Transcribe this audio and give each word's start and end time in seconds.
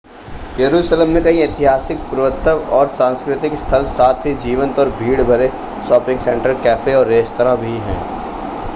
यरुशलम 0.59 1.09
में 1.09 1.21
कई 1.23 1.39
ऐतिहासिक 1.39 1.97
पुरातत्व 2.09 2.71
और 2.77 2.87
सांस्कृतिक 2.95 3.55
स्थल 3.57 3.85
साथ 3.97 4.25
ही 4.25 4.33
जीवंत 4.45 4.79
और 4.79 4.89
भीड़ 4.97 5.21
भरे 5.23 5.49
शॉपिंग 5.89 6.19
सेंटर 6.19 6.53
कैफ़े 6.63 6.93
और 6.95 7.07
रेस्तरां 7.07 7.55
भी 7.57 7.77
हैं 7.79 7.99